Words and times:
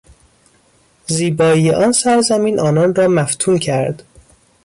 زیبایی 1.07 1.71
آن 1.71 1.91
سرزمین 1.91 2.59
آنان 2.59 2.95
را 2.95 3.07
مفتون 3.07 3.57
کرد. 3.59 4.03